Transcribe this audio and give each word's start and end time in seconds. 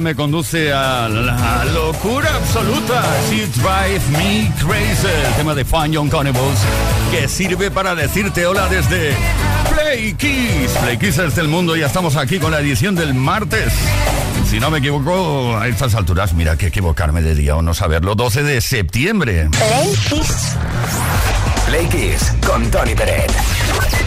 Me 0.00 0.14
conduce 0.14 0.72
a 0.72 1.08
la 1.08 1.64
locura 1.66 2.28
absoluta. 2.36 3.02
She 3.30 3.46
Drives 3.46 4.08
Me 4.10 4.52
Crazy, 4.58 5.06
el 5.06 5.34
tema 5.36 5.54
de 5.54 5.64
Fun 5.64 5.92
Young 5.92 6.10
Cannibals, 6.10 6.58
que 7.10 7.28
sirve 7.28 7.70
para 7.70 7.94
decirte 7.94 8.46
hola 8.46 8.68
desde 8.68 9.14
Play 9.74 10.14
Kiss. 10.14 10.70
Play 10.82 10.98
Kissers 10.98 11.34
del 11.36 11.48
mundo, 11.48 11.76
ya 11.76 11.86
estamos 11.86 12.16
aquí 12.16 12.38
con 12.38 12.50
la 12.50 12.60
edición 12.60 12.94
del 12.94 13.14
martes. 13.14 13.72
Si 14.50 14.60
no 14.60 14.70
me 14.70 14.78
equivoco, 14.78 15.56
a 15.56 15.66
estas 15.68 15.94
alturas, 15.94 16.34
mira 16.34 16.56
que 16.56 16.66
equivocarme 16.66 17.22
de 17.22 17.34
día 17.34 17.56
o 17.56 17.62
no 17.62 17.72
saberlo, 17.72 18.14
12 18.14 18.42
de 18.42 18.60
septiembre. 18.60 19.48
Play 19.50 19.94
Kiss. 20.10 20.56
Play 21.66 21.86
Kiss 21.86 22.32
con 22.46 22.70
Tony 22.70 22.94
Peret. 22.94 23.32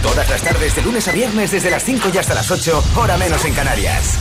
Todas 0.04 0.30
las 0.30 0.42
tardes 0.42 0.76
de 0.76 0.82
lunes 0.82 1.08
a 1.08 1.12
viernes 1.12 1.52
desde 1.52 1.72
las 1.72 1.84
5 1.84 2.10
y 2.14 2.18
hasta 2.18 2.36
las 2.36 2.50
8, 2.50 2.84
hora 2.96 3.18
menos 3.18 3.44
en 3.46 3.54
Canarias. 3.54 4.18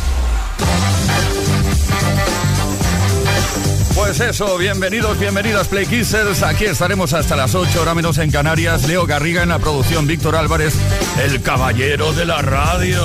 Pues 3.99 4.21
eso, 4.21 4.57
bienvenidos, 4.59 5.19
bienvenidas 5.19 5.67
Play 5.67 5.85
Kissers. 5.85 6.45
Aquí 6.45 6.67
estaremos 6.67 7.15
hasta 7.15 7.35
las 7.35 7.57
8 7.57 7.83
horas 7.83 7.97
menos 7.97 8.17
en 8.19 8.31
Canarias. 8.31 8.87
Leo 8.87 9.07
Garriga 9.07 9.43
en 9.43 9.49
la 9.49 9.59
producción, 9.59 10.07
Víctor 10.07 10.37
Álvarez, 10.37 10.75
el 11.21 11.43
caballero 11.43 12.13
de 12.13 12.25
la 12.25 12.41
radio. 12.41 13.03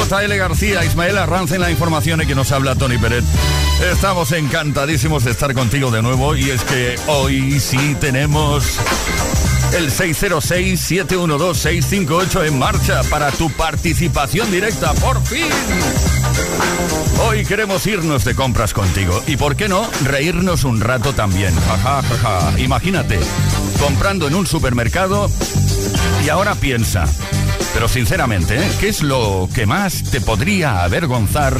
J.L. 0.00 0.36
García, 0.36 0.84
Ismael 0.84 1.16
Arranz 1.16 1.52
en 1.52 1.60
la 1.60 1.70
información 1.70 2.20
y 2.20 2.26
que 2.26 2.34
nos 2.34 2.50
habla 2.50 2.74
Tony 2.74 2.98
Peret. 2.98 3.24
Estamos 3.92 4.32
encantadísimos 4.32 5.22
de 5.22 5.30
estar 5.30 5.54
contigo 5.54 5.92
de 5.92 6.02
nuevo 6.02 6.34
y 6.34 6.50
es 6.50 6.64
que 6.64 6.96
hoy 7.06 7.60
sí 7.60 7.96
tenemos 8.00 8.64
el 9.72 9.92
606-712-658 9.92 12.48
en 12.48 12.58
marcha 12.58 13.04
para 13.04 13.30
tu 13.30 13.48
participación 13.50 14.50
directa. 14.50 14.94
¡Por 14.94 15.24
fin! 15.24 15.46
Hoy 17.28 17.44
queremos 17.44 17.86
irnos 17.86 18.24
de 18.24 18.34
compras 18.34 18.72
contigo 18.72 19.22
y, 19.26 19.36
¿por 19.36 19.56
qué 19.56 19.68
no, 19.68 19.88
reírnos 20.04 20.64
un 20.64 20.80
rato 20.80 21.12
también? 21.12 21.54
Ja, 21.82 22.02
Imagínate, 22.58 23.18
comprando 23.78 24.26
en 24.28 24.34
un 24.34 24.46
supermercado 24.46 25.30
y 26.24 26.28
ahora 26.28 26.54
piensa, 26.54 27.06
pero 27.72 27.88
sinceramente, 27.88 28.56
¿eh? 28.56 28.70
¿qué 28.80 28.88
es 28.88 29.02
lo 29.02 29.48
que 29.54 29.66
más 29.66 30.02
te 30.04 30.20
podría 30.20 30.82
avergonzar 30.82 31.56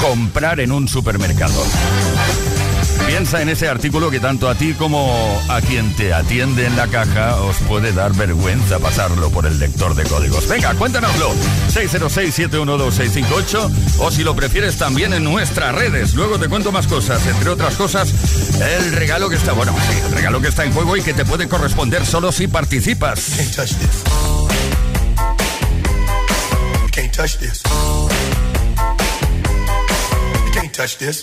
comprar 0.00 0.60
en 0.60 0.72
un 0.72 0.88
supermercado? 0.88 1.62
Piensa 3.06 3.40
en 3.40 3.48
ese 3.48 3.68
artículo 3.68 4.10
que 4.10 4.20
tanto 4.20 4.48
a 4.48 4.54
ti 4.54 4.74
como 4.74 5.40
a 5.48 5.60
quien 5.60 5.94
te 5.94 6.12
atiende 6.12 6.66
en 6.66 6.76
la 6.76 6.88
caja 6.88 7.36
os 7.36 7.56
puede 7.68 7.92
dar 7.92 8.12
vergüenza 8.14 8.78
pasarlo 8.78 9.30
por 9.30 9.46
el 9.46 9.58
lector 9.58 9.94
de 9.94 10.04
códigos. 10.04 10.48
Venga, 10.48 10.74
cuéntanoslo. 10.74 11.32
606-712-658 11.72 13.70
o 14.00 14.10
si 14.10 14.24
lo 14.24 14.34
prefieres 14.34 14.76
también 14.76 15.12
en 15.12 15.24
nuestras 15.24 15.74
redes. 15.74 16.14
Luego 16.14 16.38
te 16.38 16.48
cuento 16.48 16.72
más 16.72 16.86
cosas. 16.86 17.26
Entre 17.26 17.48
otras 17.48 17.76
cosas, 17.76 18.12
El 18.60 18.92
regalo 18.92 19.28
que 19.28 19.36
está, 19.36 19.52
bueno, 19.52 19.74
sí, 19.88 19.98
el 20.06 20.12
regalo 20.12 20.40
que 20.40 20.48
está 20.48 20.64
en 20.64 20.72
juego 20.72 20.96
y 20.96 21.02
que 21.02 21.14
te 21.14 21.24
puede 21.24 21.48
corresponder 21.48 22.04
solo 22.04 22.32
si 22.32 22.48
participas. 22.48 23.20
Can't 23.36 23.54
touch 23.54 23.74
this. 23.76 24.02
can't 26.92 27.12
touch 27.12 27.38
this. 27.38 27.62
Can't 30.52 30.72
touch 30.72 30.96
this. 30.98 31.22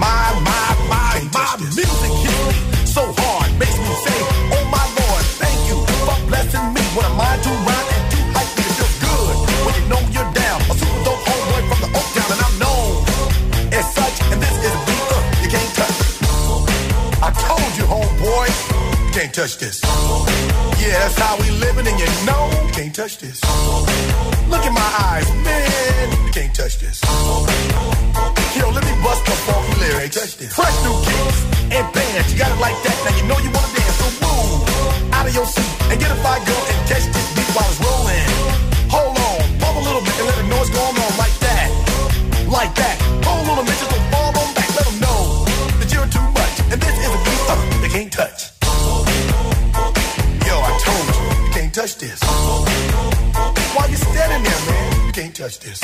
My, 0.00 0.32
my, 0.40 0.68
my, 0.88 1.20
my 1.36 1.56
music 1.60 1.84
hits 1.84 2.40
me 2.48 2.56
so 2.88 3.04
hard, 3.12 3.52
makes 3.60 3.76
me 3.76 3.92
say, 4.00 4.18
Oh 4.56 4.64
my 4.72 4.80
Lord, 4.96 5.24
thank 5.36 5.68
you 5.68 5.76
for 6.08 6.16
blessing 6.24 6.64
me. 6.72 6.80
What 6.96 7.04
am 7.04 7.20
I 7.20 7.36
to 7.44 7.50
rhyme 7.52 7.88
and 7.92 8.04
hype 8.32 8.56
me? 8.56 8.64
It 8.64 8.72
feels 8.80 8.96
good 9.04 9.36
when 9.68 9.72
you 9.76 9.84
know 9.92 10.00
you're 10.16 10.32
down. 10.32 10.64
A 10.64 10.74
super 10.80 11.00
dope 11.04 11.28
homeboy 11.28 11.60
from 11.68 11.80
the 11.84 11.90
Oak 11.92 12.08
Town, 12.16 12.28
and 12.32 12.40
I'm 12.40 12.56
known 12.56 13.04
as 13.76 13.84
such. 13.92 14.16
And 14.32 14.40
this 14.40 14.56
is 14.64 14.72
uh, 14.72 15.20
you 15.44 15.48
can't 15.52 15.72
touch. 15.76 16.00
I 17.20 17.28
told 17.36 17.68
you, 17.76 17.84
homeboy, 17.84 18.48
you 18.48 19.12
can't 19.12 19.34
touch 19.36 19.60
this. 19.60 19.84
Yeah, 20.80 21.04
that's 21.04 21.20
how 21.20 21.36
we 21.36 21.52
living, 21.60 21.84
and 21.84 22.00
you 22.00 22.08
know, 22.24 22.48
can't 22.72 22.96
touch 22.96 23.18
this. 23.18 23.44
Look 24.48 24.64
in 24.64 24.72
my 24.72 24.90
eyes, 25.12 25.28
man, 25.44 26.24
you 26.24 26.32
can't 26.32 26.54
touch 26.56 26.80
this. 26.80 27.03
Funky 30.10 30.20
lyrics. 30.20 30.54
Fresh 30.54 30.76
new 30.84 30.96
kicks 31.04 31.40
and 31.72 31.92
bands, 31.92 32.32
you 32.32 32.38
got 32.38 32.50
it 32.52 32.60
like 32.60 32.76
that. 32.84 32.96
Now 33.04 33.16
you 33.16 33.24
know 33.24 33.38
you 33.40 33.50
wanna 33.52 33.72
dance, 33.72 33.96
so 33.96 34.06
move 34.20 35.12
out 35.12 35.26
of 35.26 35.34
your 35.34 35.46
seat 35.46 35.64
and 35.90 36.00
get 36.00 36.10
a 36.10 36.16
fire 36.16 36.44
girl 36.44 36.62
and 36.68 36.88
catch 36.88 37.06
this 37.08 37.28
beat 37.34 37.48
while 37.56 37.68
it's 37.70 37.80
rolling. 37.80 38.28
Hold 38.92 39.16
on, 39.16 39.40
pump 39.60 39.76
a 39.76 39.82
little 39.84 40.02
bit 40.02 40.14
and 40.18 40.26
let 40.26 40.36
them 40.36 40.48
know 40.48 40.58
what's 40.58 40.70
going 40.70 40.96
on 40.96 41.12
like 41.16 41.36
that, 41.40 41.68
like 42.48 42.74
that. 42.74 42.96
Hold 43.24 43.48
on 43.48 43.58
a 43.58 43.64
minute, 43.64 43.80
just 43.80 43.90
don't 43.90 44.06
fall 44.12 44.32
on 44.36 44.48
back. 44.54 44.68
Let 44.76 44.84
them 44.84 44.98
know 45.00 45.20
that 45.80 45.88
you're 45.88 46.10
too 46.12 46.26
much, 46.36 46.54
and 46.72 46.78
this 46.80 46.94
is 47.00 47.08
a 47.08 47.20
beat 47.24 47.42
uh, 47.48 47.56
they 47.80 47.88
can't 47.88 48.12
touch. 48.12 48.52
Yo, 50.44 50.54
I 50.60 50.72
told 50.84 51.04
you, 51.08 51.24
you 51.46 51.52
can't 51.52 51.72
touch 51.72 51.96
this. 51.96 52.20
Why 53.72 53.86
you 53.88 53.96
standing 53.96 54.42
there, 54.44 54.60
man? 54.68 55.06
You 55.06 55.12
can't 55.12 55.34
touch 55.34 55.58
this. 55.60 55.83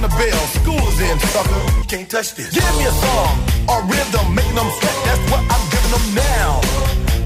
The 0.00 0.08
bell. 0.08 0.46
School 0.56 0.80
is 0.88 0.98
in, 0.98 1.18
sucker. 1.28 1.84
Can't 1.86 2.08
touch 2.08 2.34
this. 2.34 2.50
Give 2.54 2.64
me 2.78 2.84
a 2.86 2.90
song 3.04 3.36
or 3.68 3.84
rhythm, 3.84 4.34
making 4.34 4.54
them 4.54 4.70
sweat. 4.80 4.96
That's 5.04 5.20
what 5.30 5.44
I'm 5.44 5.64
giving 5.68 5.92
them 5.92 6.06
now. 6.14 6.60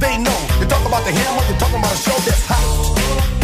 They 0.03 0.19
know. 0.19 0.41
You 0.59 0.67
talk 0.67 0.85
about 0.85 1.05
the 1.05 1.13
hammer, 1.13 1.43
you're 1.49 1.59
talking 1.59 1.79
about 1.79 1.95
a 1.95 1.97
show 1.97 2.19
that's 2.27 2.45
hot 2.47 3.44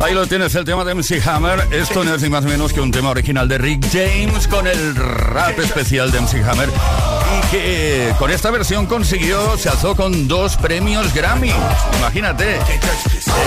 Ahí 0.00 0.14
lo 0.14 0.26
tienes, 0.26 0.54
el 0.54 0.64
tema 0.64 0.84
de 0.84 0.94
MC 0.94 1.26
Hammer. 1.26 1.66
Esto 1.72 2.04
no 2.04 2.14
es 2.14 2.22
ni 2.22 2.28
más 2.28 2.44
ni 2.44 2.50
menos 2.50 2.72
que 2.72 2.80
un 2.80 2.90
tema 2.90 3.10
original 3.10 3.48
de 3.48 3.58
Rick 3.58 3.86
James 3.90 4.46
con 4.46 4.66
el 4.66 4.94
rap 4.94 5.58
especial 5.58 6.10
de 6.12 6.20
MC 6.20 6.44
Hammer. 6.46 6.68
Y 6.68 7.46
que 7.50 8.14
con 8.18 8.30
esta 8.30 8.50
versión 8.50 8.86
consiguió, 8.86 9.56
se 9.56 9.68
alzó 9.68 9.96
con 9.96 10.28
dos 10.28 10.56
premios 10.56 11.12
Grammy. 11.14 11.52
Imagínate 11.98 12.58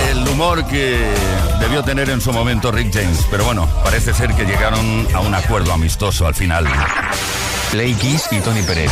el 0.09 0.27
humor 0.27 0.65
que 0.65 0.97
debió 1.59 1.83
tener 1.83 2.09
en 2.09 2.19
su 2.19 2.33
momento 2.33 2.71
Rick 2.71 2.93
James. 2.93 3.25
Pero 3.29 3.45
bueno, 3.45 3.67
parece 3.83 4.13
ser 4.13 4.33
que 4.33 4.45
llegaron 4.45 5.07
a 5.13 5.19
un 5.19 5.35
acuerdo 5.35 5.71
amistoso 5.71 6.25
al 6.25 6.35
final. 6.35 6.65
Play 7.71 7.93
Kiss 7.93 8.27
y 8.31 8.39
Tony 8.39 8.63
Pérez. 8.63 8.91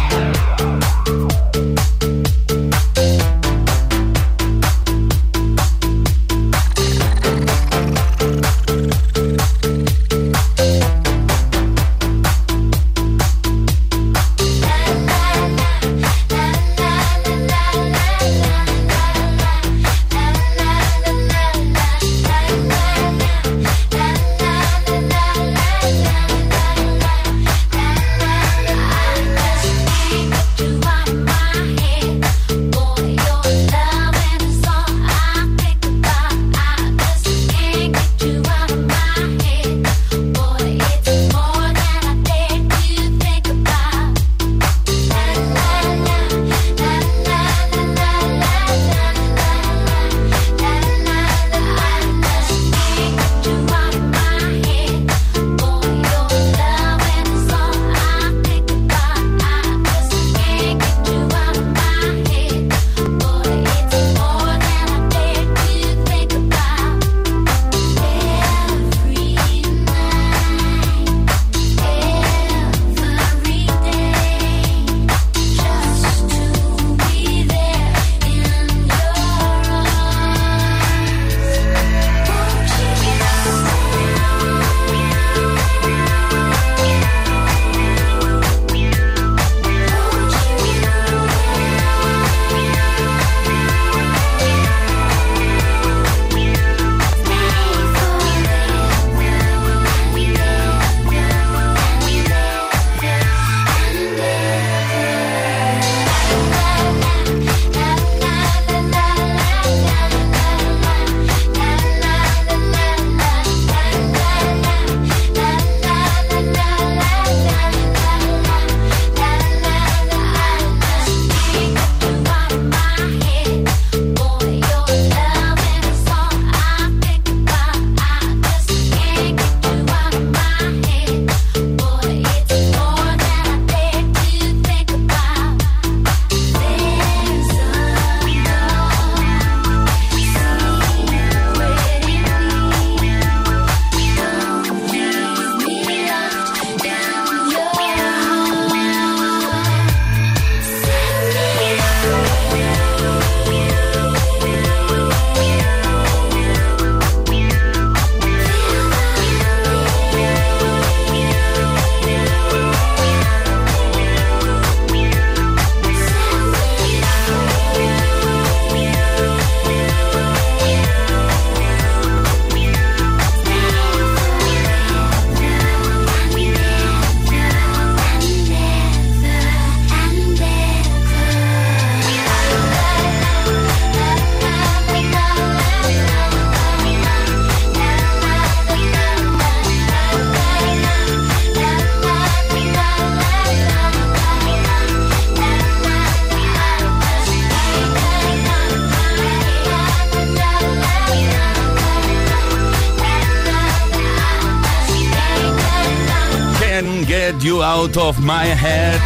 Out 207.81 207.97
of 207.97 208.19
My 208.19 208.45
Head. 208.45 208.99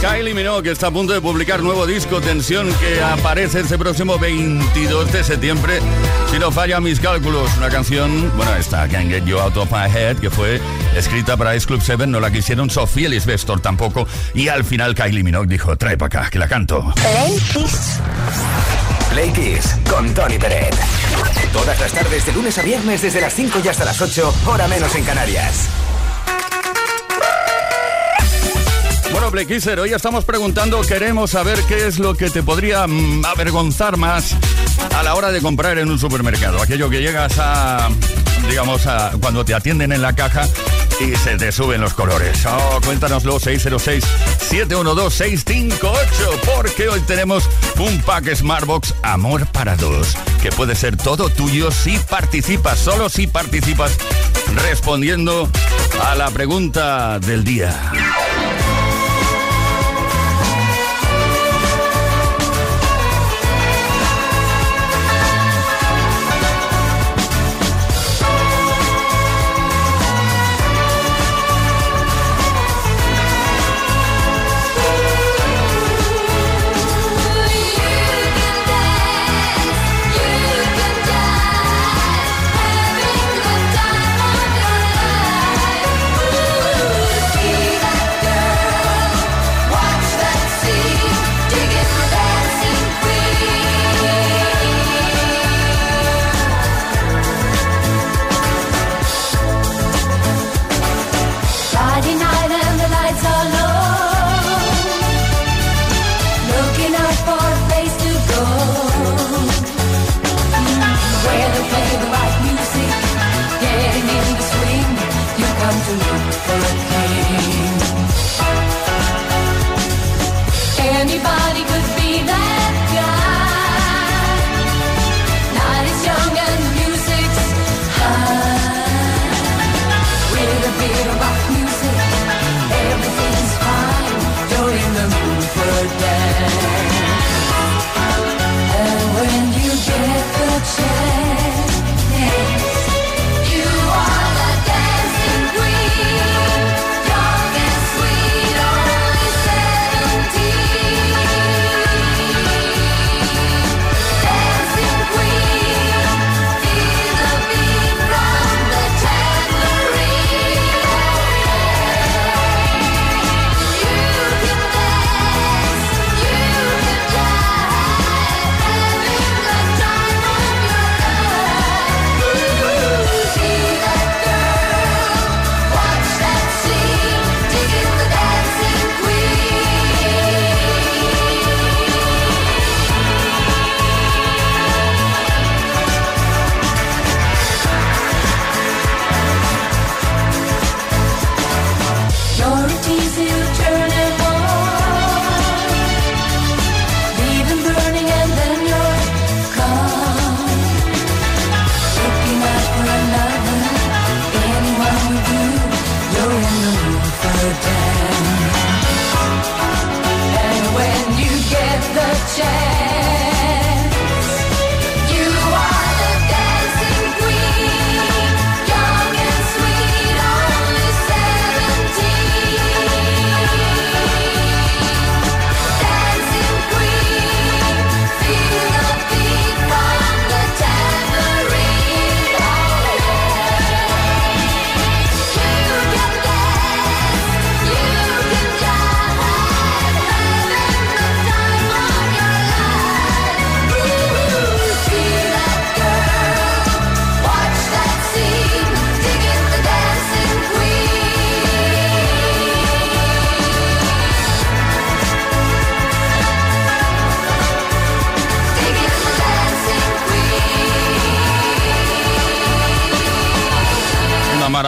Kylie 0.00 0.34
Minogue 0.34 0.68
está 0.72 0.88
a 0.88 0.90
punto 0.90 1.12
de 1.12 1.20
publicar 1.20 1.62
nuevo 1.62 1.86
disco 1.86 2.20
Tensión 2.20 2.74
que 2.80 3.00
aparece 3.00 3.60
este 3.60 3.78
próximo 3.78 4.18
22 4.18 5.12
de 5.12 5.22
septiembre. 5.22 5.78
Si 6.32 6.40
no 6.40 6.50
falla 6.50 6.80
mis 6.80 6.98
cálculos, 6.98 7.48
una 7.56 7.68
canción, 7.68 8.32
bueno, 8.36 8.52
esta 8.56 8.88
Can't 8.88 9.10
Get 9.10 9.26
You 9.26 9.38
Out 9.38 9.56
of 9.58 9.70
My 9.70 9.88
Head, 9.88 10.16
que 10.16 10.28
fue 10.28 10.60
escrita 10.96 11.36
para 11.36 11.54
Ice 11.54 11.68
Club 11.68 11.80
7, 11.80 12.04
no 12.08 12.18
la 12.18 12.32
quisieron 12.32 12.68
Sofía 12.68 13.08
Lisbestor 13.08 13.60
tampoco. 13.60 14.08
Y 14.34 14.48
al 14.48 14.64
final 14.64 14.96
Kylie 14.96 15.22
Minogue 15.22 15.46
dijo, 15.46 15.76
trae 15.76 15.96
para 15.96 16.22
acá, 16.22 16.30
que 16.30 16.40
la 16.40 16.48
canto. 16.48 16.92
Play 16.96 17.38
Kiss. 17.52 18.00
Play 19.10 19.30
Kiss 19.30 19.76
con 19.88 20.12
Tony 20.14 20.38
Peret. 20.38 20.74
Todas 21.52 21.78
las 21.78 21.92
tardes 21.92 22.26
de 22.26 22.32
lunes 22.32 22.58
a 22.58 22.62
viernes 22.62 23.02
desde 23.02 23.20
las 23.20 23.32
5 23.34 23.60
y 23.64 23.68
hasta 23.68 23.84
las 23.84 24.02
8, 24.02 24.34
hora 24.46 24.66
menos 24.66 24.92
en 24.96 25.04
Canarias. 25.04 25.68
Bueno, 29.14 29.30
Play 29.30 29.46
Kisser, 29.46 29.78
hoy 29.78 29.92
estamos 29.92 30.24
preguntando, 30.24 30.82
queremos 30.82 31.30
saber 31.30 31.60
qué 31.68 31.86
es 31.86 32.00
lo 32.00 32.16
que 32.16 32.30
te 32.30 32.42
podría 32.42 32.88
mm, 32.88 33.24
avergonzar 33.24 33.96
más 33.96 34.34
a 34.92 35.04
la 35.04 35.14
hora 35.14 35.30
de 35.30 35.40
comprar 35.40 35.78
en 35.78 35.88
un 35.88 36.00
supermercado. 36.00 36.60
Aquello 36.60 36.90
que 36.90 37.00
llegas 37.00 37.38
a, 37.38 37.90
digamos, 38.48 38.88
a 38.88 39.12
cuando 39.20 39.44
te 39.44 39.54
atienden 39.54 39.92
en 39.92 40.02
la 40.02 40.14
caja 40.14 40.48
y 40.98 41.14
se 41.14 41.36
te 41.36 41.52
suben 41.52 41.80
los 41.80 41.94
colores. 41.94 42.44
Oh, 42.44 42.80
cuéntanoslo 42.84 43.38
606-712-658 43.38 45.80
porque 46.56 46.88
hoy 46.88 46.98
tenemos 47.02 47.48
un 47.78 48.02
pack 48.02 48.34
Smartbox 48.34 48.96
Amor 49.04 49.46
para 49.46 49.76
dos 49.76 50.16
que 50.42 50.50
puede 50.50 50.74
ser 50.74 50.96
todo 50.96 51.28
tuyo 51.28 51.70
si 51.70 51.98
participas, 51.98 52.80
solo 52.80 53.08
si 53.08 53.28
participas 53.28 53.96
respondiendo 54.56 55.48
a 56.02 56.16
la 56.16 56.32
pregunta 56.32 57.20
del 57.20 57.44
día. 57.44 57.92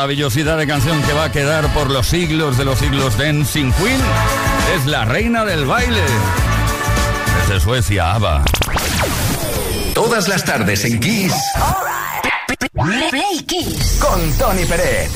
Maravillosidad 0.06 0.56
de 0.56 0.68
canción 0.68 1.02
que 1.02 1.12
va 1.12 1.24
a 1.24 1.32
quedar 1.32 1.66
por 1.74 1.90
los 1.90 2.06
siglos 2.06 2.56
de 2.56 2.64
los 2.64 2.78
siglos. 2.78 3.18
Dancing 3.18 3.72
Queen 3.72 4.00
es 4.76 4.86
la 4.86 5.04
reina 5.04 5.44
del 5.44 5.66
baile. 5.66 6.00
Desde 7.40 7.60
Suecia, 7.60 8.14
ABBA. 8.14 8.44
Todas 9.94 10.28
las 10.28 10.44
tardes 10.44 10.84
en 10.84 11.00
Kiss 11.00 11.34
Play 13.10 13.42
Kiss. 13.48 13.98
con 13.98 14.32
Tony 14.38 14.64
Peret. 14.64 15.10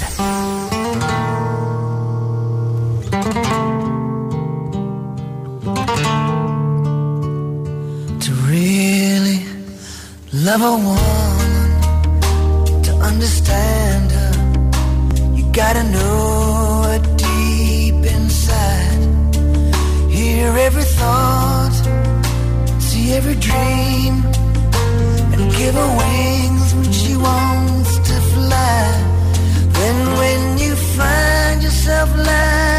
To 8.18 8.33
really 8.48 9.46
love 10.33 10.62
a 10.62 10.72
woman, 10.72 11.81
to 12.83 12.92
understand 13.07 13.89
gotta 15.64 15.85
know 15.96 16.85
it 16.94 17.05
deep 17.29 18.01
inside. 18.16 19.01
Hear 20.16 20.49
every 20.66 20.87
thought, 20.99 21.77
see 22.87 23.12
every 23.18 23.38
dream, 23.49 24.14
and 25.33 25.42
give 25.61 25.75
her 25.83 25.90
wings 26.03 26.66
when 26.79 26.92
she 27.01 27.14
wants 27.29 27.92
to 28.09 28.16
fly. 28.33 28.83
Then 29.79 29.96
when 30.20 30.40
you 30.64 30.73
find 30.96 31.62
yourself 31.62 32.09
lying 32.16 32.69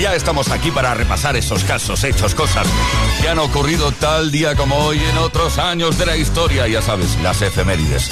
ya 0.00 0.14
estamos 0.14 0.50
aquí 0.50 0.70
para 0.70 0.94
repasar 0.94 1.36
esos 1.36 1.62
casos, 1.64 2.02
hechos, 2.04 2.34
cosas 2.34 2.66
que 3.20 3.28
han 3.28 3.38
ocurrido 3.38 3.92
tal 3.92 4.30
día 4.30 4.56
como 4.56 4.76
hoy 4.76 4.98
en 4.98 5.18
otros 5.18 5.58
años 5.58 5.98
de 5.98 6.06
la 6.06 6.16
historia, 6.16 6.66
ya 6.66 6.80
sabes, 6.80 7.18
las 7.22 7.42
efemérides. 7.42 8.08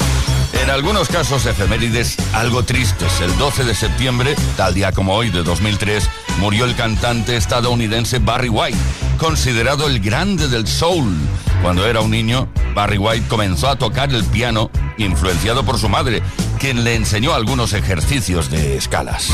En 0.61 0.69
algunos 0.69 1.07
casos 1.07 1.47
efemérides 1.47 2.17
algo 2.33 2.63
tristes. 2.63 3.21
El 3.21 3.35
12 3.37 3.63
de 3.63 3.73
septiembre, 3.73 4.35
tal 4.55 4.75
día 4.75 4.91
como 4.91 5.15
hoy 5.15 5.31
de 5.31 5.41
2003, 5.41 6.07
murió 6.37 6.65
el 6.65 6.75
cantante 6.75 7.35
estadounidense 7.35 8.19
Barry 8.19 8.49
White, 8.49 8.77
considerado 9.17 9.87
el 9.87 9.99
grande 9.99 10.47
del 10.47 10.67
soul. 10.67 11.15
Cuando 11.63 11.87
era 11.87 12.01
un 12.01 12.11
niño, 12.11 12.49
Barry 12.75 12.99
White 12.99 13.27
comenzó 13.27 13.67
a 13.67 13.77
tocar 13.77 14.13
el 14.13 14.23
piano, 14.25 14.69
influenciado 14.97 15.65
por 15.65 15.79
su 15.79 15.89
madre, 15.89 16.21
quien 16.59 16.83
le 16.83 16.93
enseñó 16.93 17.33
algunos 17.33 17.73
ejercicios 17.73 18.51
de 18.51 18.77
escalas. 18.77 19.31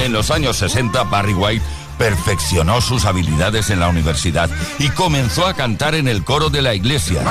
En 0.00 0.12
los 0.12 0.30
años 0.30 0.58
60, 0.58 1.04
Barry 1.04 1.32
White 1.32 1.64
perfeccionó 1.96 2.80
sus 2.80 3.04
habilidades 3.04 3.70
en 3.70 3.80
la 3.80 3.88
universidad 3.88 4.50
y 4.78 4.88
comenzó 4.90 5.46
a 5.46 5.54
cantar 5.54 5.94
en 5.94 6.08
el 6.08 6.24
coro 6.24 6.50
de 6.50 6.62
la 6.62 6.74
iglesia. 6.74 7.22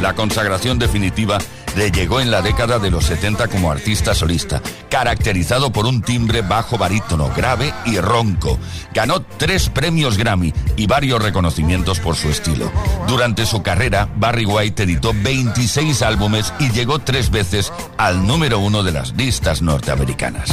La 0.00 0.14
consagración 0.14 0.78
definitiva 0.78 1.38
le 1.76 1.90
llegó 1.90 2.20
en 2.20 2.30
la 2.30 2.42
década 2.42 2.78
de 2.78 2.90
los 2.90 3.04
70 3.04 3.48
como 3.48 3.70
artista 3.70 4.14
solista, 4.14 4.62
caracterizado 4.88 5.70
por 5.70 5.86
un 5.86 6.02
timbre 6.02 6.40
bajo 6.40 6.78
barítono, 6.78 7.30
grave 7.36 7.72
y 7.84 7.98
ronco. 7.98 8.58
Ganó 8.94 9.20
tres 9.20 9.68
premios 9.68 10.16
Grammy 10.16 10.52
y 10.76 10.86
varios 10.86 11.22
reconocimientos 11.22 12.00
por 12.00 12.16
su 12.16 12.30
estilo. 12.30 12.72
Durante 13.06 13.44
su 13.44 13.62
carrera, 13.62 14.08
Barry 14.16 14.46
White 14.46 14.84
editó 14.84 15.12
26 15.14 16.02
álbumes 16.02 16.52
y 16.58 16.70
llegó 16.70 16.98
tres 16.98 17.30
veces 17.30 17.72
al 17.98 18.26
número 18.26 18.58
uno 18.58 18.82
de 18.82 18.92
las 18.92 19.14
listas 19.14 19.60
norteamericanas. 19.60 20.50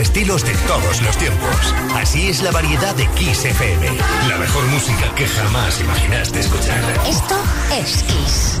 estilos 0.00 0.44
de 0.44 0.54
todos 0.66 1.02
los 1.02 1.16
tiempos. 1.16 1.74
Así 1.94 2.28
es 2.28 2.42
la 2.42 2.50
variedad 2.50 2.94
de 2.94 3.06
Kiss 3.08 3.44
FM. 3.44 3.86
La 4.28 4.38
mejor 4.38 4.64
música 4.66 5.14
que 5.14 5.26
jamás 5.26 5.80
imaginaste 5.80 6.40
escuchar. 6.40 6.80
Esto 7.06 7.36
es 7.72 8.02
Kiss. 8.04 8.60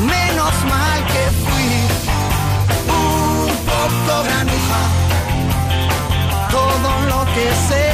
Menos 0.00 0.54
mal 0.64 1.04
que 1.12 1.24
fui 1.42 1.70
un 2.88 3.50
poco 3.66 4.22
granuja. 4.24 4.82
Todo 6.50 6.90
lo 7.10 7.24
que 7.34 7.46
sé 7.68 7.89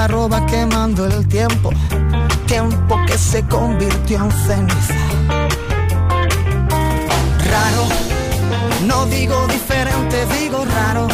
cigarro 0.00 0.30
va 0.30 0.46
quemando 0.46 1.04
el 1.04 1.28
tiempo, 1.28 1.70
tiempo 2.46 2.98
que 3.06 3.18
se 3.18 3.42
convirtió 3.46 4.16
en 4.24 4.30
ceniza. 4.46 4.94
Raro, 7.52 7.84
no 8.86 9.04
digo 9.06 9.46
diferente, 9.48 10.26
digo 10.38 10.64
raro. 10.64 11.06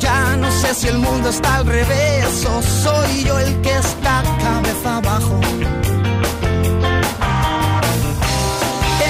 Ya 0.00 0.36
no 0.36 0.50
sé 0.50 0.74
si 0.74 0.88
el 0.88 0.98
mundo 0.98 1.28
está 1.28 1.56
al 1.56 1.66
revés 1.66 2.44
o 2.46 2.62
soy 2.62 3.24
yo 3.26 3.38
el 3.38 3.60
que 3.60 3.76
está 3.76 4.24
cabeza 4.42 4.96
abajo. 4.96 5.40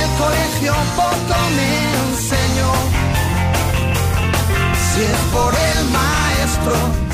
El 0.01 0.09
colegio 0.23 0.75
poco 1.01 1.37
me 1.57 1.69
enseñó. 2.05 2.73
Si 4.87 5.01
es 5.01 5.21
por 5.33 5.53
el 5.55 5.81
maestro, 5.99 7.14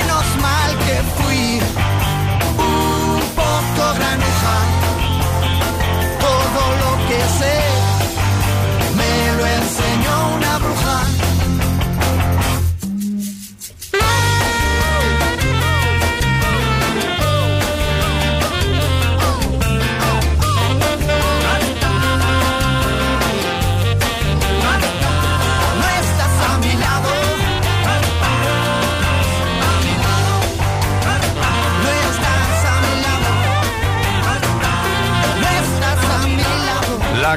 Granuja. 3.93 4.55
Todo 6.19 6.63
lo 6.81 6.91
que 7.07 7.19
sé 7.39 7.57
me 8.99 9.13
lo 9.37 9.45
enseñó 9.45 10.35
una 10.35 10.57
bruja. 10.59 11.30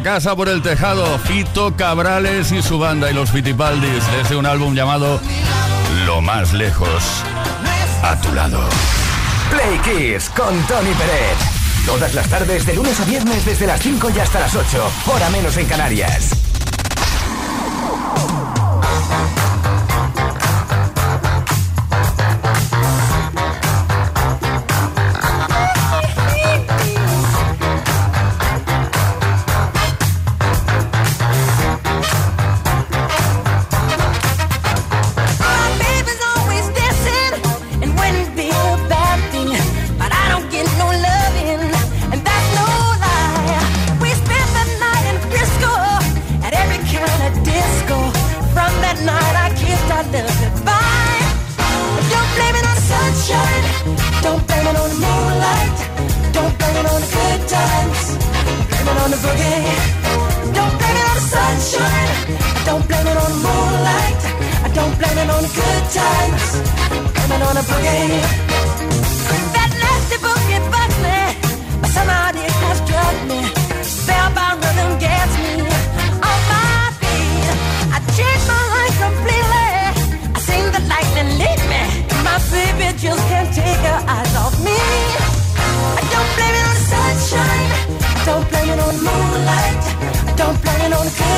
Casa 0.04 0.36
por 0.36 0.50
el 0.50 0.60
tejado, 0.60 1.18
Fito 1.20 1.74
Cabrales 1.76 2.52
y 2.52 2.60
su 2.60 2.78
banda 2.78 3.10
y 3.10 3.14
los 3.14 3.30
Fitipaldis 3.30 4.04
desde 4.12 4.36
un 4.36 4.44
álbum 4.44 4.74
llamado 4.74 5.18
Lo 6.04 6.20
más 6.20 6.52
lejos, 6.52 7.02
a 8.02 8.20
tu 8.20 8.30
lado. 8.34 8.68
Play 9.50 9.78
Kiss 9.78 10.28
con 10.28 10.54
Tony 10.66 10.92
Peret. 10.92 11.86
Todas 11.86 12.12
las 12.12 12.28
tardes, 12.28 12.66
de 12.66 12.74
lunes 12.74 13.00
a 13.00 13.04
viernes, 13.06 13.46
desde 13.46 13.66
las 13.66 13.80
5 13.80 14.10
y 14.14 14.20
hasta 14.20 14.40
las 14.40 14.54
8, 14.54 14.92
hora 15.06 15.30
menos 15.30 15.56
en 15.56 15.66
Canarias. 15.66 16.43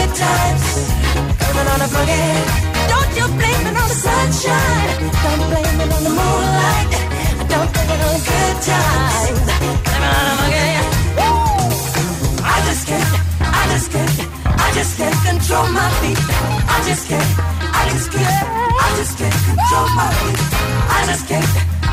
Good 0.07 0.17
times. 0.17 0.65
It 1.59 1.67
on 1.73 1.79
the 1.83 1.89
boogie. 1.95 2.43
Don't 2.93 3.11
you 3.19 3.27
blame 3.39 3.67
it 3.71 3.77
on 3.83 3.89
the 3.93 3.99
sunshine. 4.07 4.89
Don't 5.25 5.43
blame 5.51 5.81
it 5.85 5.91
on 5.97 6.03
the 6.07 6.13
moonlight. 6.19 6.91
Don't 7.51 7.71
blame 7.73 7.91
it 7.95 8.01
on 8.07 8.13
the 8.15 8.23
good 8.31 8.57
times. 8.71 9.39
It 9.95 10.03
on 10.09 10.25
the 10.29 10.35
boogie. 10.41 10.75
Woo! 11.19 11.35
I 12.45 12.57
just 12.67 12.87
can't, 12.87 13.13
I 13.41 13.63
just 13.73 13.89
can't, 13.93 14.15
I 14.47 14.69
just 14.79 14.93
can't 14.99 15.19
control 15.27 15.67
my 15.79 15.89
feet. 16.01 16.21
I 16.75 16.79
just 16.87 17.09
can't, 17.09 17.31
I 17.81 17.83
just 17.93 18.09
can't, 18.13 18.37
I 18.87 18.89
just 18.99 19.19
can't 19.19 19.39
control 19.49 19.87
my 19.99 20.09
feet. 20.21 20.41
I 20.97 21.01
just 21.07 21.25
can't, 21.29 21.76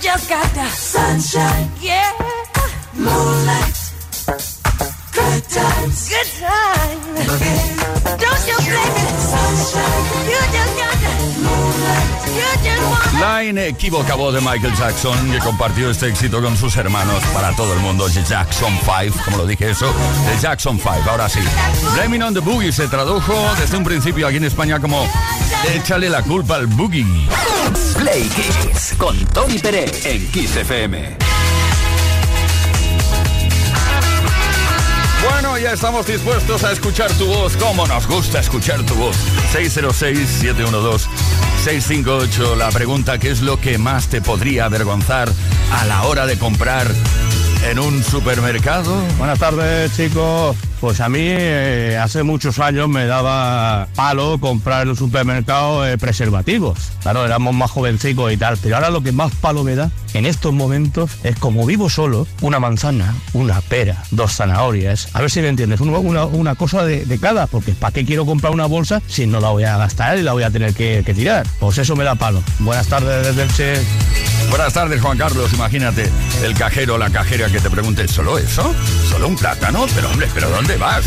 Just 0.00 0.28
got 0.28 0.52
the 0.54 0.66
sunshine. 0.68 1.70
Yeah. 1.80 2.12
Moonlight. 2.94 3.76
Good 5.12 5.42
times. 5.48 6.08
Good 6.08 6.30
times. 6.40 7.06
Don't 8.22 8.46
you 8.48 8.56
blame 8.66 8.96
it. 9.02 9.16
Sunshine. 9.32 10.28
You 10.30 10.40
just 10.52 10.76
got 10.76 10.96
the 11.02 11.15
La 13.20 13.44
inequívoca 13.44 14.14
voz 14.14 14.34
de 14.34 14.40
Michael 14.40 14.74
Jackson 14.76 15.30
que 15.30 15.38
compartió 15.38 15.90
este 15.90 16.08
éxito 16.08 16.42
con 16.42 16.56
sus 16.56 16.76
hermanos 16.76 17.22
para 17.32 17.54
todo 17.56 17.72
el 17.72 17.80
mundo, 17.80 18.08
The 18.08 18.22
Jackson 18.24 18.78
5, 18.84 19.24
como 19.24 19.38
lo 19.38 19.46
dije 19.46 19.70
eso, 19.70 19.92
The 20.26 20.40
Jackson 20.40 20.78
5, 20.78 21.10
ahora 21.10 21.28
sí. 21.28 21.40
Blaming 21.94 22.22
on 22.22 22.34
the 22.34 22.40
Boogie 22.40 22.72
se 22.72 22.88
tradujo 22.88 23.34
desde 23.58 23.76
un 23.76 23.84
principio 23.84 24.26
aquí 24.26 24.36
en 24.36 24.44
España 24.44 24.80
como 24.80 25.06
Échale 25.74 26.10
la 26.10 26.22
culpa 26.22 26.56
al 26.56 26.66
Boogie. 26.66 27.06
Play 27.96 28.28
Kiss 28.28 28.94
con 28.98 29.16
Tony 29.26 29.58
Pérez 29.58 30.04
en 30.06 30.30
Kiss 30.30 30.56
FM. 30.56 31.16
Bueno, 35.28 35.58
ya 35.58 35.72
estamos 35.72 36.06
dispuestos 36.06 36.62
a 36.64 36.72
escuchar 36.72 37.10
tu 37.14 37.26
voz, 37.26 37.56
como 37.56 37.86
nos 37.86 38.06
gusta 38.06 38.40
escuchar 38.40 38.82
tu 38.84 38.94
voz. 38.94 39.16
606-712-658, 41.66 42.56
la 42.56 42.68
pregunta, 42.70 43.18
¿qué 43.18 43.28
es 43.28 43.42
lo 43.42 43.60
que 43.60 43.76
más 43.76 44.06
te 44.06 44.22
podría 44.22 44.66
avergonzar 44.66 45.28
a 45.72 45.84
la 45.86 46.04
hora 46.04 46.24
de 46.24 46.38
comprar 46.38 46.86
en 47.68 47.80
un 47.80 48.04
supermercado? 48.04 48.96
Buenas 49.18 49.40
tardes, 49.40 49.92
chicos. 49.96 50.56
Pues 50.80 51.00
a 51.00 51.08
mí 51.08 51.18
eh, 51.22 51.98
hace 52.00 52.22
muchos 52.22 52.60
años 52.60 52.88
me 52.88 53.06
daba 53.06 53.88
palo 53.96 54.38
comprar 54.38 54.82
en 54.82 54.90
el 54.90 54.96
supermercado 54.96 55.84
eh, 55.84 55.98
preservativos. 55.98 56.78
Claro, 57.02 57.24
éramos 57.24 57.52
más 57.52 57.72
jovencicos 57.72 58.32
y 58.32 58.36
tal, 58.36 58.56
pero 58.62 58.76
ahora 58.76 58.90
lo 58.90 59.02
que 59.02 59.10
más 59.10 59.34
palo 59.34 59.64
me 59.64 59.74
da 59.74 59.90
en 60.16 60.26
estos 60.26 60.52
momentos 60.52 61.10
es 61.24 61.36
como 61.36 61.66
vivo 61.66 61.90
solo, 61.90 62.26
una 62.40 62.58
manzana, 62.58 63.14
una 63.32 63.60
pera, 63.60 64.02
dos 64.10 64.32
zanahorias. 64.32 65.08
A 65.12 65.20
ver 65.20 65.30
si 65.30 65.40
me 65.40 65.48
entiendes, 65.48 65.80
una, 65.80 66.54
cosa 66.54 66.84
de, 66.84 67.18
cada, 67.18 67.46
porque 67.46 67.72
¿para 67.72 67.92
qué 67.92 68.04
quiero 68.04 68.24
comprar 68.24 68.52
una 68.52 68.66
bolsa 68.66 69.02
si 69.06 69.26
no 69.26 69.40
la 69.40 69.50
voy 69.50 69.64
a 69.64 69.76
gastar 69.76 70.18
y 70.18 70.22
la 70.22 70.32
voy 70.32 70.42
a 70.42 70.50
tener 70.50 70.74
que, 70.74 71.02
que 71.04 71.14
tirar? 71.14 71.46
Pues 71.60 71.78
eso 71.78 71.96
me 71.96 72.04
da 72.04 72.14
palo. 72.14 72.42
Buenas 72.60 72.86
tardes 72.86 73.26
desde 73.26 73.42
el 73.42 73.52
Che. 73.52 73.86
Buenas 74.50 74.72
tardes, 74.72 75.00
Juan 75.00 75.18
Carlos. 75.18 75.52
Imagínate 75.52 76.10
el 76.42 76.54
cajero 76.54 76.94
o 76.94 76.98
la 76.98 77.10
cajera 77.10 77.48
que 77.48 77.60
te 77.60 77.68
pregunte, 77.68 78.06
¿solo 78.08 78.38
eso? 78.38 78.74
¿Solo 79.08 79.28
un 79.28 79.36
plátano? 79.36 79.86
Pero 79.94 80.10
hombre, 80.10 80.28
¿pero 80.32 80.48
dónde 80.50 80.76
vas? 80.76 81.04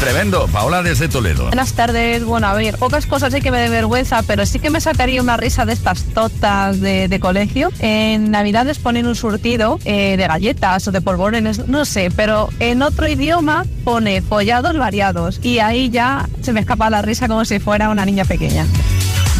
Tremendo. 0.00 0.48
Paola 0.48 0.82
desde 0.82 1.08
Toledo. 1.08 1.44
Buenas 1.46 1.72
tardes, 1.74 2.24
bueno, 2.24 2.48
a 2.48 2.54
ver, 2.54 2.76
pocas 2.76 3.06
cosas 3.06 3.32
sí 3.32 3.40
que 3.40 3.50
me 3.50 3.58
de 3.58 3.68
vergüenza, 3.68 4.22
pero 4.22 4.44
sí 4.46 4.58
que 4.58 4.70
me 4.70 4.80
sacaría 4.80 5.22
una 5.22 5.36
risa 5.36 5.64
de 5.64 5.72
estas 5.72 6.02
totas 6.04 6.80
de, 6.80 7.08
de 7.08 7.20
colegio. 7.20 7.70
En 7.78 8.30
Navidades 8.30 8.78
ponen 8.78 9.06
un 9.06 9.14
surtido 9.14 9.78
eh, 9.84 10.16
de 10.16 10.26
galletas 10.26 10.88
o 10.88 10.92
de 10.92 11.00
polvorones, 11.00 11.68
no 11.68 11.84
sé, 11.84 12.10
pero 12.14 12.48
en 12.58 12.82
otro 12.82 13.08
idioma 13.08 13.64
pone 13.84 14.22
follados 14.22 14.76
variados 14.76 15.40
y 15.42 15.60
ahí 15.60 15.90
ya 15.90 16.28
se 16.40 16.52
me 16.52 16.60
escapa 16.60 16.90
la 16.90 17.02
risa 17.02 17.28
como 17.28 17.44
si 17.44 17.58
fuera 17.60 17.88
una 17.88 18.04
niña 18.04 18.24
pequeña. 18.24 18.66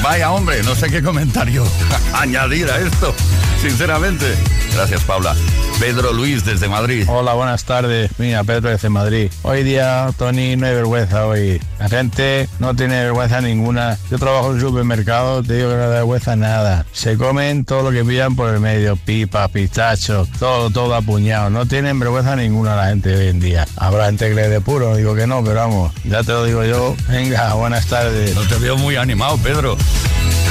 Vaya 0.02 0.32
hombre, 0.32 0.62
no 0.64 0.74
sé 0.74 0.90
qué 0.90 1.02
comentario 1.02 1.64
añadir 2.14 2.68
a 2.70 2.78
esto, 2.78 3.14
sinceramente. 3.60 4.34
Gracias, 4.74 5.02
Paula. 5.02 5.34
Pedro 5.78 6.12
Luis 6.12 6.44
desde 6.44 6.68
Madrid. 6.68 7.04
Hola, 7.08 7.34
buenas 7.34 7.64
tardes. 7.64 8.10
Mira, 8.18 8.44
Pedro 8.44 8.70
desde 8.70 8.88
Madrid. 8.88 9.30
Hoy 9.42 9.62
día, 9.62 10.10
Tony, 10.16 10.56
no 10.56 10.66
hay 10.66 10.74
vergüenza 10.74 11.26
hoy. 11.26 11.60
La 11.78 11.88
gente 11.88 12.48
no 12.58 12.74
tiene 12.74 13.02
vergüenza 13.02 13.40
ninguna. 13.40 13.98
Yo 14.10 14.18
trabajo 14.18 14.48
en 14.48 14.54
un 14.54 14.60
supermercado, 14.60 15.42
te 15.42 15.54
digo 15.54 15.70
que 15.70 15.76
no 15.76 15.82
da 15.82 15.88
vergüenza 15.88 16.36
nada. 16.36 16.86
Se 16.92 17.16
comen 17.16 17.64
todo 17.64 17.82
lo 17.82 17.90
que 17.90 18.04
pillan 18.04 18.36
por 18.36 18.54
el 18.54 18.60
medio, 18.60 18.96
pipas, 18.96 19.50
pistachos, 19.50 20.28
todo, 20.38 20.70
todo 20.70 20.94
apuñado. 20.94 21.50
No 21.50 21.66
tienen 21.66 21.98
vergüenza 21.98 22.36
ninguna 22.36 22.76
la 22.76 22.86
gente 22.86 23.14
hoy 23.16 23.28
en 23.28 23.40
día. 23.40 23.66
Habrá 23.76 24.06
gente 24.06 24.28
que 24.28 24.34
le 24.34 24.48
dé 24.48 24.60
puro, 24.60 24.96
digo 24.96 25.14
que 25.14 25.26
no, 25.26 25.42
pero 25.42 25.56
vamos, 25.56 25.92
ya 26.04 26.22
te 26.22 26.32
lo 26.32 26.44
digo 26.44 26.64
yo. 26.64 26.94
Venga, 27.08 27.54
buenas 27.54 27.86
tardes. 27.86 28.34
No 28.34 28.42
te 28.42 28.56
veo 28.56 28.76
muy 28.76 28.96
animado, 28.96 29.36
Pedro. 29.38 29.76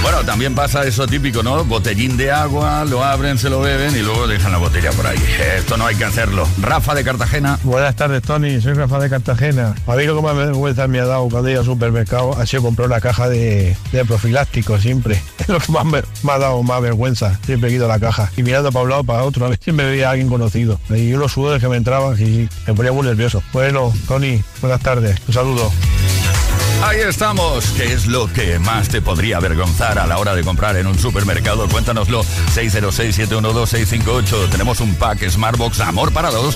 Bueno, 0.01 0.23
también 0.23 0.55
pasa 0.55 0.83
eso 0.83 1.05
típico, 1.05 1.43
¿no? 1.43 1.63
Botellín 1.63 2.17
de 2.17 2.31
agua, 2.31 2.83
lo 2.85 3.03
abren, 3.03 3.37
se 3.37 3.49
lo 3.49 3.61
beben 3.61 3.95
y 3.95 3.99
luego 3.99 4.27
dejan 4.27 4.51
la 4.51 4.57
botella 4.57 4.91
por 4.91 5.05
ahí. 5.05 5.10
Esto 5.17 5.77
no 5.77 5.85
hay 5.85 5.95
que 5.95 6.05
hacerlo. 6.05 6.47
Rafa 6.61 6.95
de 6.95 7.03
Cartagena. 7.03 7.59
Buenas 7.63 7.95
tardes, 7.95 8.21
Tony. 8.21 8.61
Soy 8.61 8.73
Rafa 8.73 8.99
de 8.99 9.09
Cartagena. 9.09 9.75
A 9.87 9.95
mí 9.95 10.05
lo 10.05 10.15
que 10.15 10.21
más 10.21 10.35
vergüenza 10.35 10.87
me 10.87 10.99
ha 10.99 11.05
dado 11.05 11.27
cuando 11.29 11.49
he 11.49 11.53
ido 11.53 11.61
al 11.61 11.65
supermercado 11.65 12.37
ha 12.37 12.45
sido 12.45 12.63
comprar 12.63 12.87
una 12.87 13.01
caja 13.01 13.29
de, 13.29 13.75
de 13.91 14.05
profiláctico 14.05 14.77
siempre. 14.77 15.21
Es 15.39 15.49
lo 15.49 15.59
que 15.59 15.71
más 15.71 15.85
me, 15.85 15.99
ha 15.99 16.37
dado 16.37 16.61
más 16.63 16.81
vergüenza. 16.81 17.39
Siempre 17.45 17.69
he 17.69 17.73
ido 17.73 17.85
a 17.85 17.89
la 17.89 17.99
caja. 17.99 18.31
Y 18.37 18.43
mirando 18.43 18.71
para 18.71 18.83
un 18.83 18.89
lado, 18.89 19.03
para 19.03 19.23
otro, 19.23 19.45
a 19.47 19.55
si 19.59 19.71
me 19.71 19.83
veía 19.85 20.11
alguien 20.11 20.29
conocido. 20.29 20.79
Y 20.89 21.09
yo 21.09 21.17
los 21.17 21.31
sudores 21.31 21.61
que 21.61 21.67
me 21.67 21.77
entraban 21.77 22.15
y 22.21 22.47
me 22.67 22.73
ponía 22.73 22.91
muy 22.91 23.05
nervioso. 23.05 23.43
Bueno, 23.53 23.91
Tony, 24.07 24.41
buenas 24.61 24.81
tardes. 24.81 25.17
Un 25.27 25.33
saludo. 25.33 25.71
Ahí 26.83 26.99
estamos. 26.99 27.65
¿Qué 27.77 27.93
es 27.93 28.07
lo 28.07 28.31
que 28.31 28.57
más 28.59 28.89
te 28.89 29.01
podría 29.01 29.37
avergonzar 29.37 29.99
a 29.99 30.07
la 30.07 30.17
hora 30.17 30.33
de 30.35 30.43
comprar 30.43 30.75
en 30.77 30.87
un 30.87 30.97
supermercado? 30.97 31.69
Cuéntanoslo. 31.69 32.23
606-712-658. 32.55 34.49
Tenemos 34.49 34.79
un 34.79 34.95
pack 34.95 35.29
Smartbox 35.29 35.79
Amor 35.81 36.11
para 36.11 36.31
dos 36.31 36.55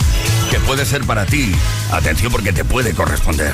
que 0.50 0.60
puede 0.62 0.86
ser 0.86 1.04
para 1.06 1.26
ti. 1.26 1.54
Atención 1.92 2.32
porque 2.32 2.54
te 2.54 2.66
puede 2.66 2.94
corresponder. 2.94 3.54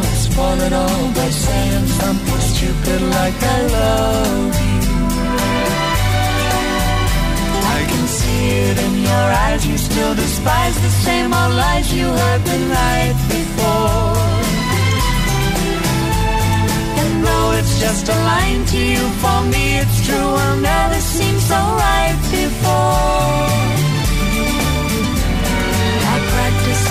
spoiling 0.31 0.73
all 0.73 1.05
by 1.17 1.29
saying 1.29 1.87
something 1.99 2.41
stupid 2.51 3.01
like 3.17 3.37
I 3.55 3.59
love 3.79 4.53
you. 4.67 4.81
I 7.77 7.79
can 7.91 8.05
see 8.19 8.43
it 8.67 8.77
in 8.85 8.93
your 9.09 9.27
eyes, 9.45 9.61
you 9.67 9.77
still 9.77 10.13
despise 10.15 10.75
the 10.85 10.93
same 11.05 11.33
old 11.33 11.53
lies 11.63 11.87
you 11.93 12.07
heard 12.21 12.41
the 12.51 12.59
night 12.79 13.17
before. 13.35 14.15
And 17.01 17.11
though 17.25 17.51
it's 17.59 17.75
just 17.79 18.05
a 18.15 18.17
line 18.31 18.63
to 18.73 18.79
you, 18.93 19.03
for 19.23 19.39
me 19.53 19.63
it's 19.81 19.97
true, 20.07 20.31
I'll 20.43 20.61
never 20.73 20.99
seem 21.15 21.35
so 21.39 21.59
right 21.85 22.17
before. 22.31 23.70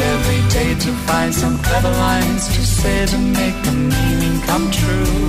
every 0.01 0.43
day 0.49 0.75
to 0.75 0.91
find 1.09 1.35
some 1.35 1.59
clever 1.59 1.91
lines 1.91 2.49
to 2.49 2.63
say 2.65 3.07
to 3.07 3.19
make 3.19 3.57
the 3.65 3.73
meaning 3.73 4.41
come 4.49 4.71
true. 4.71 5.29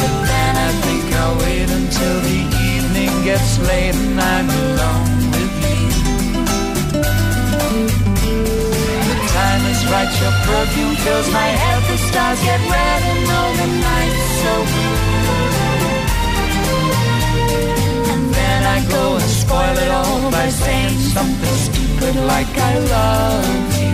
But 0.00 0.14
then 0.30 0.54
I 0.68 0.70
think 0.84 1.04
I'll 1.20 1.36
wait 1.44 1.68
until 1.80 2.16
the 2.30 2.40
evening 2.72 3.12
gets 3.24 3.58
late 3.68 3.94
and 3.94 4.20
I'm 4.20 4.48
alone 4.62 5.12
with 5.34 5.54
you. 5.66 5.84
The 9.08 9.16
time 9.38 9.62
is 9.72 9.80
right, 9.92 10.12
your 10.22 10.34
perfume 10.46 10.96
fills 11.04 11.28
my 11.32 11.50
head, 11.62 11.80
the 11.90 11.98
stars 12.08 12.40
get 12.42 12.60
red 12.76 13.00
and 13.12 13.22
all 13.36 13.52
the 13.60 13.68
nights 13.88 14.24
so 14.42 14.52
blue. 14.72 15.11
I 18.74 18.80
go 18.88 19.14
and 19.16 19.30
spoil 19.42 19.76
it 19.84 19.90
all 19.90 20.30
by 20.30 20.48
saying 20.48 20.98
something 21.14 21.56
stupid 21.68 22.16
like 22.32 22.52
I 22.56 22.78
love 22.78 23.82
you. 23.82 23.92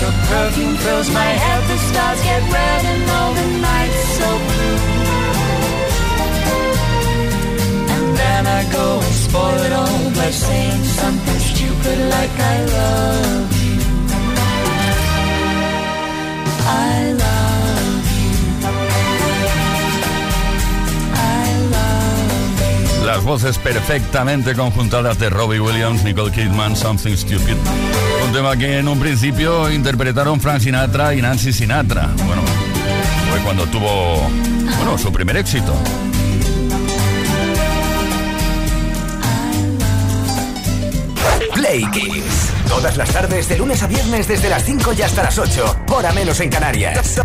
Your 0.00 0.10
perfume 0.10 0.76
fills 0.76 1.08
my 1.10 1.25
perfectamente 23.54 24.56
conjuntadas 24.56 25.20
de 25.20 25.30
Robbie 25.30 25.60
Williams, 25.60 26.02
Nicole 26.02 26.32
Kidman, 26.32 26.74
Something 26.74 27.16
Stupid. 27.16 27.54
Un 28.26 28.32
tema 28.32 28.56
que 28.56 28.78
en 28.78 28.88
un 28.88 28.98
principio 28.98 29.70
interpretaron 29.70 30.40
Frank 30.40 30.60
Sinatra 30.60 31.14
y 31.14 31.22
Nancy 31.22 31.52
Sinatra. 31.52 32.08
Bueno, 32.26 32.42
fue 33.30 33.38
cuando 33.44 33.64
tuvo 33.66 34.28
bueno, 34.76 34.98
su 34.98 35.12
primer 35.12 35.36
éxito. 35.36 35.72
Play 41.54 41.88
Kids. 41.92 42.52
Todas 42.68 42.96
las 42.96 43.10
tardes, 43.10 43.48
de 43.48 43.58
lunes 43.58 43.80
a 43.80 43.86
viernes, 43.86 44.26
desde 44.26 44.48
las 44.48 44.64
5 44.64 44.92
y 44.98 45.02
hasta 45.02 45.22
las 45.22 45.38
8. 45.38 45.84
Hora 45.90 46.10
menos 46.12 46.40
en 46.40 46.50
Canarias. 46.50 47.16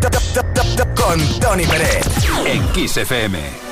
Con 0.95 1.39
Tony 1.39 1.65
Pérez. 1.65 2.05
En 2.45 2.67
Kiss 2.73 2.97
FM. 2.97 3.70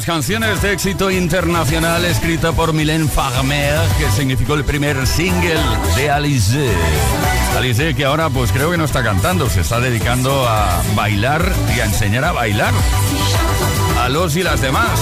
Las 0.00 0.06
canciones 0.06 0.62
de 0.62 0.72
éxito 0.72 1.10
internacional 1.10 2.02
escrita 2.06 2.52
por 2.52 2.72
Mylène 2.72 3.06
Farmer, 3.06 3.78
que 3.98 4.10
significó 4.10 4.54
el 4.54 4.64
primer 4.64 5.06
single 5.06 5.60
de 5.94 6.10
Alice. 6.10 6.72
Alice 7.54 7.94
que 7.94 8.06
ahora 8.06 8.30
pues 8.30 8.50
creo 8.50 8.70
que 8.70 8.78
no 8.78 8.86
está 8.86 9.02
cantando, 9.02 9.50
se 9.50 9.60
está 9.60 9.78
dedicando 9.78 10.48
a 10.48 10.80
bailar 10.94 11.52
y 11.76 11.80
a 11.80 11.84
enseñar 11.84 12.24
a 12.24 12.32
bailar 12.32 12.72
a 13.98 14.08
los 14.08 14.36
y 14.36 14.42
las 14.42 14.62
demás. 14.62 14.98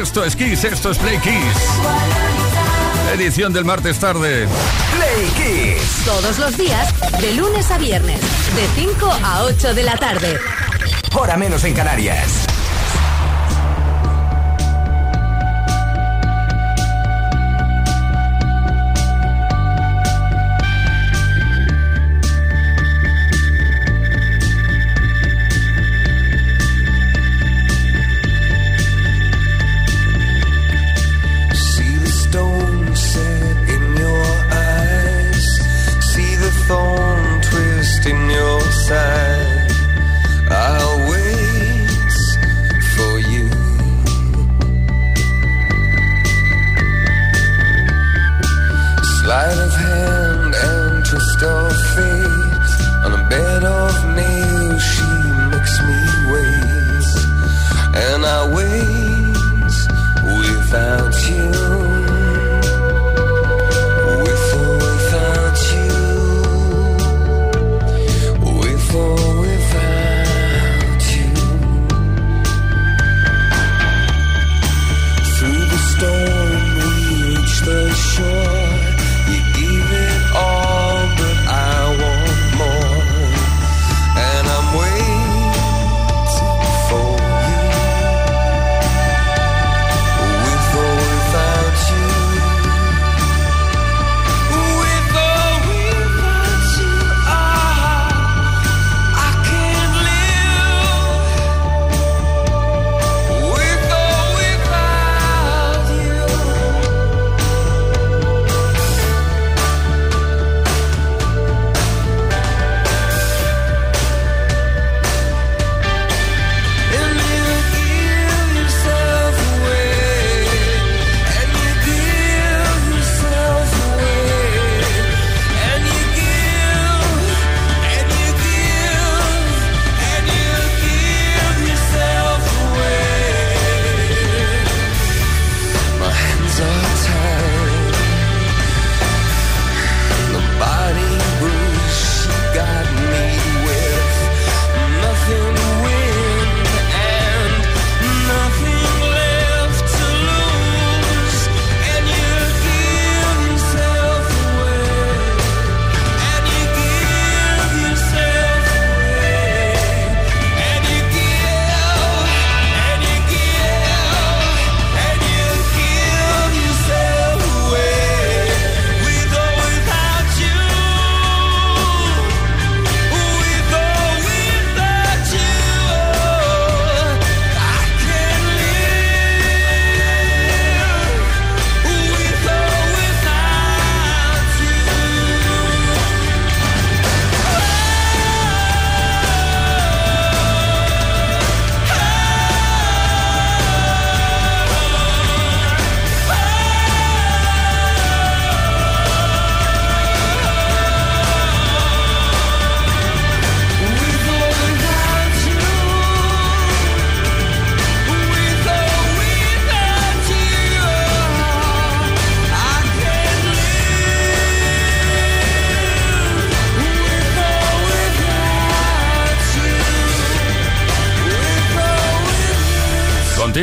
Esto 0.00 0.24
es 0.24 0.34
Kiss, 0.34 0.64
esto 0.64 0.92
es 0.92 0.98
Play 0.98 1.18
Kiss. 1.18 1.58
Edición 3.12 3.52
del 3.52 3.66
martes 3.66 3.98
tarde. 3.98 4.48
Play 4.96 5.76
Kiss. 5.76 6.04
Todos 6.06 6.38
los 6.38 6.56
días, 6.56 6.88
de 7.20 7.34
lunes 7.34 7.70
a 7.70 7.76
viernes, 7.76 8.20
de 8.20 8.82
5 8.82 9.12
a 9.24 9.42
8 9.42 9.74
de 9.74 9.82
la 9.82 9.96
tarde. 9.98 10.38
Hora 11.14 11.36
menos 11.36 11.64
en 11.64 11.74
Canarias. 11.74 12.46
And 58.24 58.30
I 58.30 58.54
wait 58.54 59.32
without 60.22 61.28
you. 61.28 61.61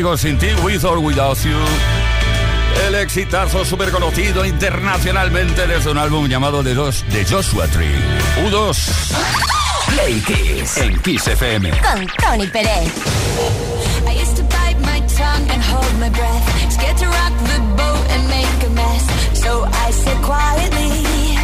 Or 0.09 0.17
Contigo, 0.17 0.17
sin 0.17 0.37
ti, 0.37 0.53
with 0.63 0.83
or 0.85 0.99
without 0.99 1.37
you. 1.43 1.57
El 2.85 2.95
exitazo 2.95 3.65
súper 3.65 3.91
conocido 3.91 4.45
internacionalmente 4.45 5.67
desde 5.67 5.91
un 5.91 5.97
álbum 5.97 6.27
llamado 6.27 6.63
The, 6.63 6.73
Dos, 6.73 7.03
de 7.09 7.25
Joshua 7.25 7.67
Tree. 7.67 7.99
U2. 8.45 8.77
Play 9.89 10.21
Kiss. 10.21 10.77
En 10.77 10.99
Kiss 11.01 11.27
FM. 11.27 11.71
Con 11.71 12.07
Tony 12.17 12.47
Pérez. 12.47 12.91
I 14.07 14.21
used 14.21 14.37
to 14.37 14.43
bite 14.43 14.79
my 14.81 15.01
tongue 15.01 15.49
and 15.49 15.61
hold 15.61 15.99
my 15.99 16.09
breath. 16.09 16.71
Scared 16.71 16.97
to 16.97 17.05
rock 17.05 17.33
the 17.45 17.59
boat 17.75 18.05
and 18.09 18.27
make 18.29 18.65
a 18.65 18.69
mess. 18.69 19.05
So 19.33 19.65
I 19.65 19.91
said 19.91 20.17
quietly, 20.23 21.37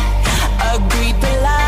agreed 0.74 1.16
politely. 1.20 1.65